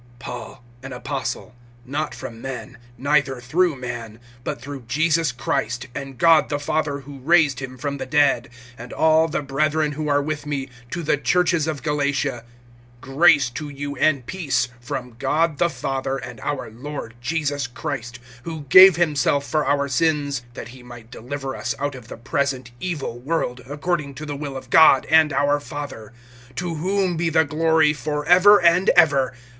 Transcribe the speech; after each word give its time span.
PAUL, 0.17 0.63
an 0.81 0.93
apostle, 0.93 1.53
not 1.85 2.15
from 2.15 2.41
men, 2.41 2.79
neither 2.97 3.39
through 3.39 3.75
man, 3.75 4.19
but 4.43 4.59
through 4.59 4.85
Jesus 4.87 5.31
Christ, 5.31 5.85
and 5.93 6.17
God 6.17 6.49
the 6.49 6.57
Father 6.57 7.01
who 7.01 7.19
raised 7.19 7.59
him 7.59 7.77
from 7.77 7.99
the 7.99 8.07
dead, 8.07 8.49
(2)and 8.79 8.93
all 8.97 9.27
the 9.27 9.43
brethren 9.43 9.91
who 9.91 10.07
are 10.07 10.19
with 10.19 10.47
me, 10.47 10.69
to 10.89 11.03
the 11.03 11.17
churches 11.17 11.67
of 11.67 11.83
Galatia: 11.83 12.43
(3)Grace 13.03 13.53
to 13.53 13.69
you, 13.69 13.95
and 13.97 14.25
peace, 14.25 14.69
from 14.79 15.17
God 15.19 15.59
the 15.59 15.69
Father, 15.69 16.17
and 16.17 16.39
our 16.39 16.71
Lord 16.71 17.13
Jesus 17.21 17.67
Christ; 17.67 18.17
(4)who 18.43 18.67
gave 18.69 18.95
himself 18.95 19.45
for 19.45 19.63
our 19.67 19.87
sins, 19.87 20.41
that 20.55 20.69
he 20.69 20.81
might 20.81 21.11
deliver 21.11 21.55
us 21.55 21.75
out 21.77 21.93
of 21.93 22.07
the 22.07 22.17
present 22.17 22.71
evil 22.79 23.19
world, 23.19 23.61
according 23.67 24.15
to 24.15 24.25
the 24.25 24.35
will 24.35 24.57
of 24.57 24.71
God 24.71 25.05
and 25.11 25.31
our 25.31 25.59
Father; 25.59 26.11
(5)to 26.55 26.79
whom 26.79 27.17
be 27.17 27.29
the 27.29 27.45
glory 27.45 27.93
forever 27.93 28.59
and 28.59 28.89
ever. 28.95 29.33